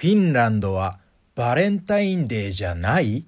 [0.00, 1.00] フィンランドは
[1.34, 3.24] バレンタインデーじゃない？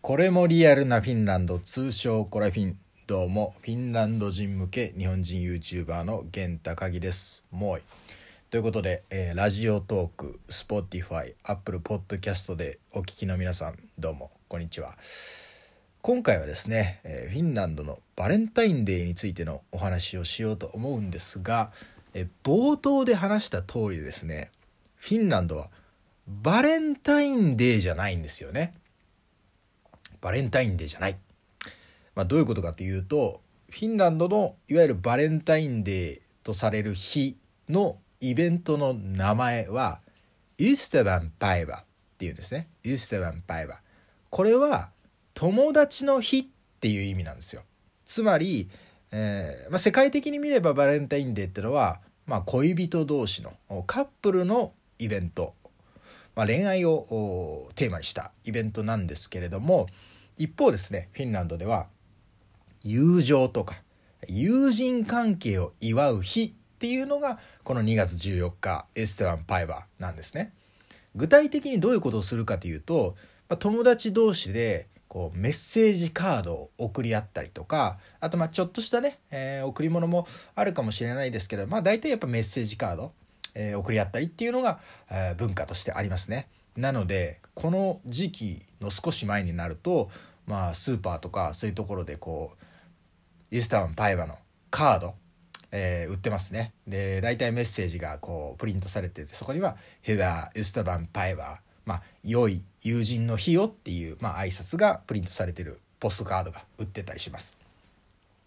[0.00, 2.76] これもリアルなフィンランド通称コラフィン。
[3.06, 7.44] どうもフィンランド人向け日本人 YouTuber の源高木です。
[7.52, 7.82] もうい。
[8.50, 14.96] ということで、えー、ラジオトーク Spotify Apple Podcast でお聞きの皆さんどうもこんにちは。
[16.02, 21.70] 今回はですね、えー、フィンランドのバレンタインデーについてのお話をしようと思うんですが、
[22.14, 24.50] えー、冒頭で話した通りですね
[24.98, 25.70] フィンランドは
[26.26, 28.74] バレンタインデーじゃないんですよね。
[30.20, 31.16] バレンタインデーじゃない。
[32.14, 37.36] まあ、どういうことかというとフィンランドのいわゆるバレンタインデーとされる日
[37.68, 40.00] のイベントの名前は
[40.58, 41.84] イステバンパイバっ
[42.18, 42.68] ていうんですね。
[42.82, 43.80] イステバンパイバ。
[44.30, 44.90] これは
[45.34, 46.46] 友達の日っ
[46.80, 47.62] ていう意味なんですよ。
[48.04, 48.68] つまり、
[49.12, 53.52] えーまあ、世界的に見ればバレンタインデーってのは、まあ、恋人同士の
[53.86, 55.54] カップルのイベント、
[56.34, 59.86] まあ、恋愛をテーマにしたイベントなんですけれども
[60.36, 61.86] 一方ですねフィンランドでは
[62.82, 63.76] 友情とか
[64.26, 70.52] 友人関係を祝う日っていうのがこの2月14日エステラン・パイバーなんですね。
[71.14, 73.16] 具体的にどういうことをするかというと、
[73.48, 83.12] まあ、友達同士でこうメッセージカードを送り合ったりとかあとまあちょっとしたね、えー、贈り物もあるかもしれないですけどまあ大体やっぱメッセージカード
[83.58, 84.78] えー、送り合ったりっていうのが、
[85.10, 86.48] えー、文化としてありますね。
[86.76, 90.10] なのでこの時期の少し前になると、
[90.46, 92.52] まあ、スーパーとかそういうところでこ
[93.52, 94.36] うイスタンパイバの
[94.70, 95.14] カード、
[95.72, 96.72] えー、売ってますね。
[96.86, 107.57] で大体メッセージがこうプリントされててそこには「ヘダーイスタバンパイバー」まあ「良い友人の日よ」っていう、まあ挨拶がプリントされてるポストカードが売ってたりします。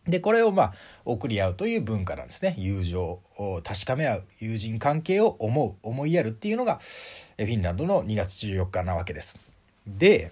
[0.07, 0.73] でこれをまあ
[1.05, 3.01] 送り合うという文化なんですね友情
[3.37, 6.79] を確かめ合う友人関係を思う思いやるっていうのが
[7.37, 9.37] フィンランドの2月14日なわけです。
[9.85, 10.31] で、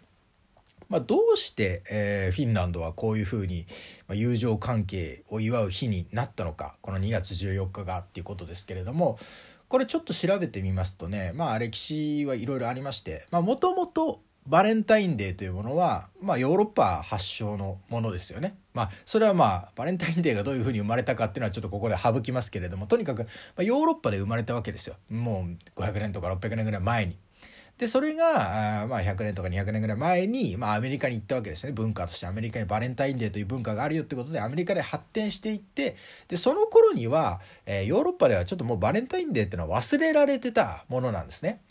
[0.89, 3.65] まあ、どうして、え、フィンランドはこういうふうに、
[4.07, 9.19] ま、友情関係を祝う日になったのかこの2月14日がっていうことですけれども
[9.67, 18.55] これちょっと調べてみますとねまあ歴史はいろいろありましてもともとバレンタインデーというものは、まあ、ヨーロッパ発祥のものですよね。
[18.73, 23.25] まあ、それはまあバレンタインデーがどういうふうに生まれたかっていうのはちょっとここで省きますけれどもとにかく、ま
[23.57, 25.47] あ、ヨーロッパで生まれたわけですよも
[25.77, 27.17] う500年とか600年ぐらい前に。
[27.79, 35.95] でそれがあまあ100年とか200年ぐらい前に、まあ、アメリカに行ったわけですね文化としてアメリカにバレンタインデーという文化があるよってことでアメリカで発展していって
[36.27, 41.61] でその頃には、えー、ヨーロッパではちょっともうバレンタインデーっていうのは忘れられてたものなんですね。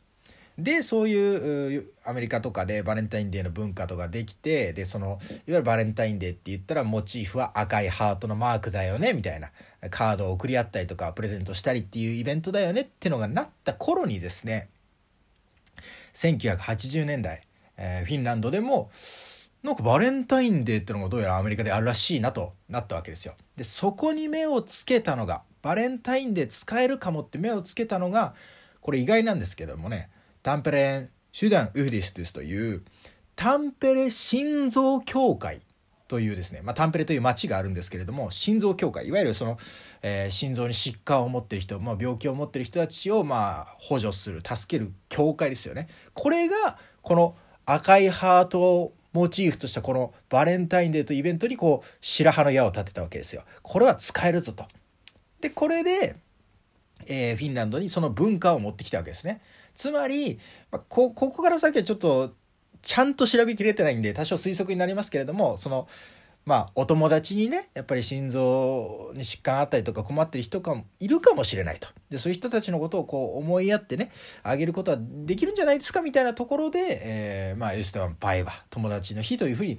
[0.58, 9.50] でそういうアメリカとかでバレンタインデーの文化とかできてでそのいわゆるバレンタインデーって言ったらモチーフは赤いハートのマークだよねみたいな
[9.90, 14.68] カードを送り合ったりとかプレゼントしたりっていうイベントだよねってのがなった頃にですね
[16.14, 17.42] 1980年代、
[17.76, 18.90] えー、フィンランドでも
[19.62, 23.34] なんかバレンタインデーってのがどうやらアメリカであるらしいなとなったわけですよ。
[23.56, 28.34] でそこに目をつけたのがバレンタインデー使えるかもって目をつけたのが
[28.80, 30.10] これ意外なんですけどもね
[30.42, 32.82] タンペレン・シュダン・ウフディストゥスという
[33.36, 35.60] タンペレ心臓協会
[36.08, 39.58] というですね、まあ、タンペレという町があるんですけれども心臓協会いわゆるその、
[40.02, 45.88] えー、心臓に疾患を持ってる人、まあ、病気を持ってる人たちをまあ補助する助ける協会ですよね。
[46.14, 53.44] これがこの赤いハートをモチーフとしたこのバレンタインデーというイベントにこう白羽の矢を立てたわけですよ。
[53.62, 54.64] これは使えるぞと。
[55.40, 56.16] でこれで、
[57.06, 59.42] えー、フィンランドにその文化を持ってきたわけですね。
[59.78, 60.40] つまり、
[60.72, 62.34] まあ、こここから先はちょっと
[62.82, 65.86] ちゃんと調べきれてないんで多少推測になりますけれどもその
[66.44, 74.10] まあお友達にねやっぱり心臓に疾患あったりとか困ってる人かいるかもしれないとでそういう人たちのことをこう思いやってね
[74.42, 79.78] あげることはできるんじゃないですかみたいなところで、えー、まあエステワンパイバ友達の日というふうに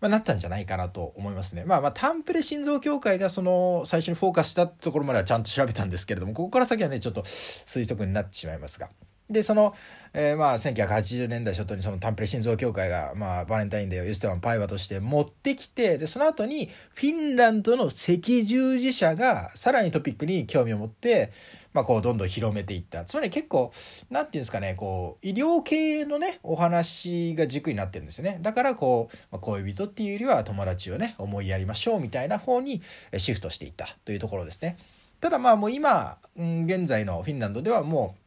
[0.00, 1.64] まあ、なったんじゃないかなと思いますね。
[1.66, 8.88] まあまあタンプレ心臓協会がその最初にフォーカスしたところまではちゃんと調べたんですけれどもここから先はねちょっと推測になってしまいますが。
[9.30, 9.74] でその、
[10.12, 21.32] えー、まあ1980年代初頭にそのタンプレ心臓協会が、まあ、バレンタインデーをユステワンパイワとして持ってきてでその後にフィンランドの赤十字社がさらにトピックに興味を持って、
[21.72, 23.72] まあ、こうどんどん広めていったつまり結構
[24.10, 32.82] 何て言うんですかねこう医療系のねお話が軸になってるんですよねだからこう、まあ、恋人っていうよりは友達をね思いやりましょうみたいな方に
[33.16, 34.76] シフトしていったというところですね。
[35.20, 38.19] ただまあもう今、現在のフィンランドではもう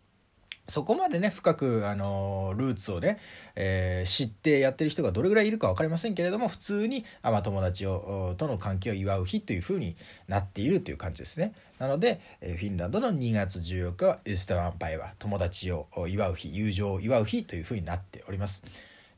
[0.67, 3.19] そこまでね深く、あのルーツをね、
[3.55, 9.95] えー、知ってやってる人がどれぐらいいるか分かりませんけれども普通にあ、まあ、友達をとの関係を祝う日というふうに
[10.27, 11.53] なっているという感じですね。
[11.79, 18.63] なので、えー、フィンランドの2月14日はイスタランパイは友達を祝う日友情を祝う日というふうになっております。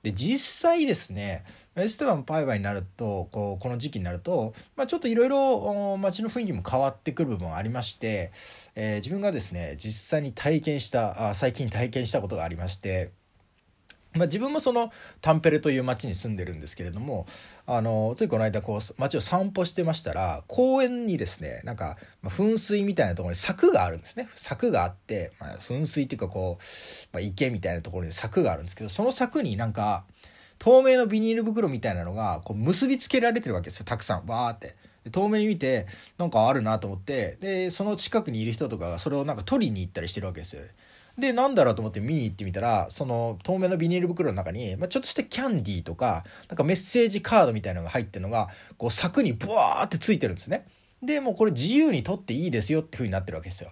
[0.05, 1.43] で実際ですね
[1.75, 8.31] エステバンパイバイになるとこうこの時期になると、まあ、ちょっといろいろ街の雰囲気も変わってくる部分ありまして、
[8.75, 13.24] えー、自分がですね実際に体験したあ最近体験したことがありまして。
[14.15, 14.91] まあ、自分もその
[15.21, 17.27] タンペレという町に住んでるんですけれども
[17.67, 26.63] あのついこの間こう町を散歩してましたら公園にですねなんか、噴水みたいなところに柵があるんですね柵があって、まあ、噴水っていうかこう、
[27.13, 30.05] まあ、池みたいなところに柵があるんですけどその柵になんか
[30.57, 34.75] 透明のビニール袋みたいなのがこう結びつけられてるわけですよたくさんわーって。
[35.11, 35.85] 遠目に見て
[36.17, 40.63] なんかあるなと思ってでその近くにいる人とかがそれをなんか取りに行ったりしてるわけですよ。
[41.17, 50.67] でなんだろうと思って見に行ってみたらその透明のビニール袋の中に、まあ、ちょっとしたキャンディーとかなんかメッセージカードみたいなのが入ってるのがこう柵にブワーってついてるんですね。
[51.01, 53.71] でもうこれ自由に取っていいですよっていう風になってるわけですよ。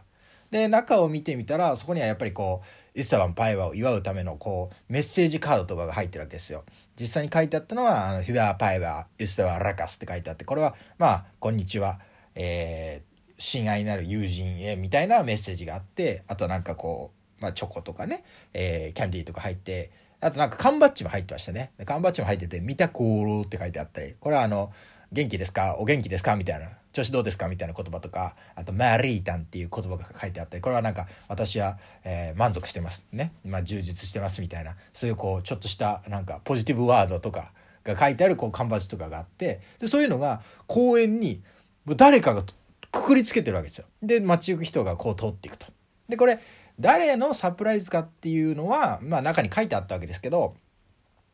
[0.51, 2.61] で中を見てみたらそこにはやっぱりこ
[2.95, 6.63] うイスタバンパイワを祝うためのこうメッセージカードとかが入ってるわけですよ。
[6.95, 11.99] 実際に書いてあったのは「あのヒュアパイワイスタバラカス」って書いてあってこれはまあ「こんにちは」
[12.35, 18.23] えー、親愛なる友人へみたいなメッセージがあってあとなんかこうまあ、チョコとかね、
[18.53, 19.91] えー、キャンディーとか入って、
[20.21, 21.73] あとなんか缶バッジも入ってましたね。
[21.85, 24.71] 缶バッジも入ってて、見たコールって書いてあったり、これはあの、
[25.11, 25.75] 元気ですか？
[25.77, 26.35] お元気ですか？
[26.35, 27.47] みたいな、調子どうですか？
[27.47, 33.33] みたいな言葉とか、あと、マリータンっていう言葉が書いてあったり、これはなんか、私は、えー、満足してますね。
[33.45, 37.51] まあ、充実してますみたいな、そういうこう、ちょっとしたなんか、ポジティブワードとか
[37.83, 41.43] が書いてあるこう缶バッジとかがあって、で、そういうのが公園に、
[41.85, 42.43] 誰かが
[42.91, 43.85] くくりつけてるわけですよ。
[44.01, 45.67] で、街行く人がこう通っていくと。
[46.09, 46.39] で、これ、
[46.79, 50.55] 誰のサプライズかっていうのは、まあ、中に書いてあったわけですけど、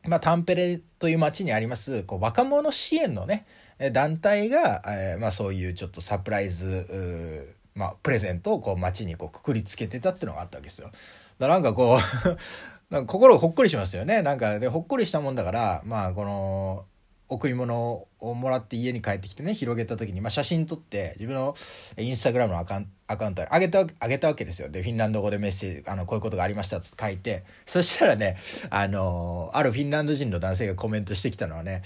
[0.06, 3.46] まあ、タンペレという町にありますこう若者支援のね
[3.92, 10.90] 団体が、えー、まあ、そういうちょっとサプライズまあ、プレゼントをこう街にこうくくりつけてたっていうのがあったわけですよ。
[11.38, 12.28] だなんかこう
[12.92, 14.22] なんか心ほっこりしますよね。
[14.22, 16.84] なんかでほっこりしたもんだからまあこの
[17.30, 21.54] 贈り物をもらって家に帰ってきてね広げた時に、まあ、写真撮って自分の
[21.96, 24.68] インスタグラムのアカウンアカウントに上げた上げたわけですよ。
[24.68, 27.44] でフィンランド語でメッセージあのこういうことがありましたっつって書いて。
[27.66, 28.36] そしたらね
[28.70, 31.82] あのあるフィンランド人の男性がコメントしてきたのはね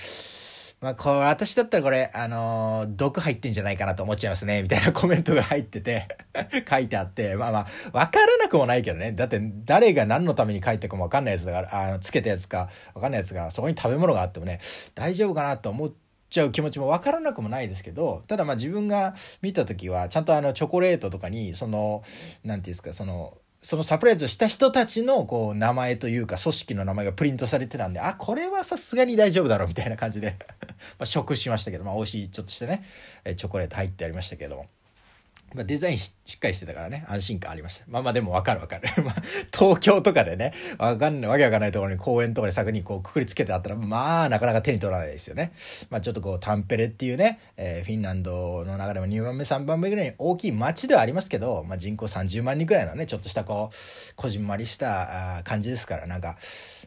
[0.85, 6.07] まあ、これ、私だったらこれ、あのー、毒入ってんじゃないかなと思っちゃいますね、みたいな コメントが入ってて
[6.69, 7.67] 書いてあって、まあまあ、
[7.99, 9.13] わからなくもないけどね。
[9.13, 14.61] だって、誰が何のために書いてるかもわかんないやつだから、あの、つけたやつかわかんないやつが、そこに食べ物があってもね、
[14.95, 15.93] 大丈夫かなと思っ
[16.29, 22.03] ちゃう気持ちもわからなくもないですけど、ただまあ自分が見た時は、ちゃんとあの、チョコレートとかに、その、
[22.45, 30.37] なんていうんですか、その、そのサプライズをした人たちのこう名前というか組織の名前がプリントされてたんで、あ、これはさすがに大丈夫だろうみたいな感じで
[31.01, 32.85] ま食しましたけど、まあ美味しいちょっとしてね、
[33.37, 34.67] チョコレート入ってありましたけども。
[35.55, 37.85] まあ、デザインしっかりしてたからね、安心感ありました。
[37.89, 38.89] まあまあでもわかるわかる。
[39.05, 39.15] まあ、
[39.57, 45.53] 東京とかでね、わかんない、わけわかんないところに公園とかで柵にこうくくりつけてあったら、まあなかなか手に取らないですよね。
[45.91, 56.37] まあちょっとこうタンペレっていうね、えー、フィンランドの中でも2番目、3番目ぐらいに大きい町ではありますけど、まあ人口30万人くらいのね、ちょっとしたこう、こじんまりした感じですから、なんか、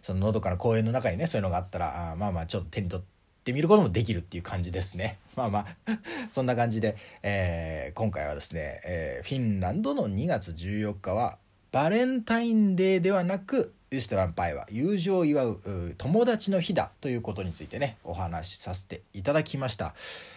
[0.04, 3.17] そののどかな公園の中にね、そういうのがあったら、あまあまあちょっと手に取って、
[3.48, 5.20] ってみることもできるっていう感じですね。
[5.38, 6.00] まあまあ
[6.30, 11.38] そんな感じで、えー、今回はですね、えー、フィンランドの2月14日は
[11.72, 19.96] バレンタインデーではなく Ystävänpäivä 友情を祝う友達の日だということについてねお話しさせていただきました、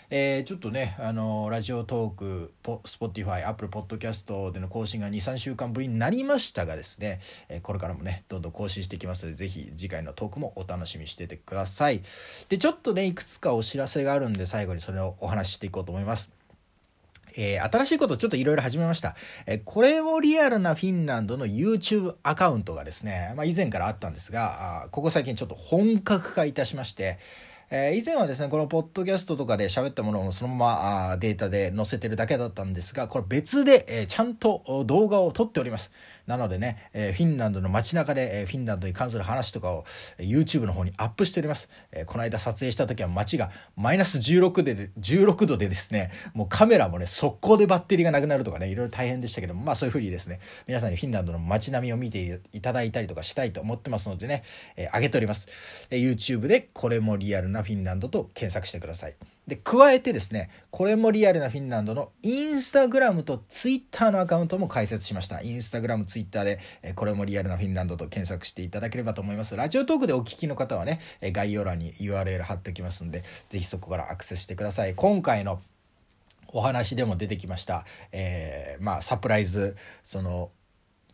[0.08, 12.02] えー、ちょっとねあのラジオトーク Spotify Apple Podcast での更新が23週間ぶりになりましたがですね、えー、これからもねどんどん更新していきますのでぜひ次回のトークもお楽しみにしててください。
[12.48, 16.39] でちょっとねいくつかお知らせがあるんで最後にそれをお話ししていこうと思います。
[17.36, 19.16] えー、新しいことをちょっといろいろ始めました。
[19.46, 27.18] えー、これもリアルなフィンランドの YouTube アカウントがですね、まあ、以前からあったんですが、あここ最近ちょっと本格化いたしまして、
[27.72, 35.92] えー、以前はですね、このポッドキャストとかで喋ったものをそのままあデータで載せてるだけだったんですが、これ別で、え、ちゃんと動画を撮っております。
[36.30, 39.84] なのでね、え、フィンランドの街中で、え、フィンランドに関する話とかを、
[40.18, 41.68] YouTube の方にアップしております。
[41.90, 54.44] えー、この間撮影した時は街がマイナス16で16度でですね、もうカメラもね、速攻でバッテリーがなくなるとかね、いろいろ大変でしたけども、まあそういうふうにですね、皆さんにフィンランドの街並みを見ていただいたりとかしたいと思ってますのでね、
[54.76, 55.48] えー、上げております。
[55.90, 59.16] えー、YouTube でこれもリアルなフィンランドと検索してください。
[59.50, 65.42] で加えてですねこれもリアルなフィンランドのインスタグラムとツイッターのアカウントも開設しました。
[65.42, 69.56] インスタグラムツイッターで、えこれもリアルなフィンランドと検索していただければと思います。
[69.56, 74.94] ラジオトークでお聞きの方はね概要欄に URL 貼っておきますので是非そこからアクセスしてください。
[74.94, 75.60] 今回の
[76.52, 80.50] お話でも出てきました、えー、まあサプライズその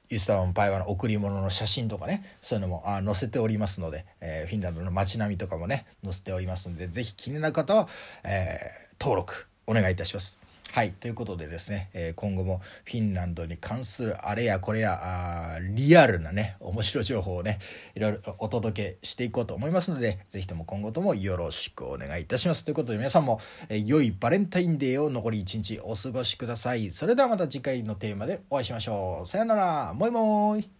[0.08, 7.88] ユスタンパイワの贈り物の写真とかねそういうのもあ載せておりますので、えー、フィンランドの街並みとかもね載せておりますので是非気になる方は、
[8.24, 10.38] えー、登録お願いいたします。
[10.76, 17.60] はいということでですね、えー、今後もフィンランドに関するあれやこれやあリアルなね面白情報をね
[17.94, 22.62] いろいろお届けしていこうと思いますので是非とも今後ともよろしくお願いいたします。
[22.62, 23.40] ということで皆さんも、
[23.70, 26.90] えー、良いバレンタインデーを残り1日お過ごしください。
[26.90, 29.26] それではまた次回のテーマでお会いしましょう。
[29.26, 29.94] さよなら。
[29.94, 30.75] もいもーい。